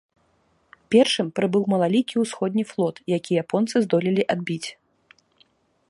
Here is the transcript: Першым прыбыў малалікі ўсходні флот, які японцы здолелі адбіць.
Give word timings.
Першым 0.93 1.27
прыбыў 1.39 1.63
малалікі 1.73 2.15
ўсходні 2.23 2.63
флот, 2.71 2.95
які 3.17 3.31
японцы 3.43 3.75
здолелі 3.85 4.23
адбіць. 4.37 4.67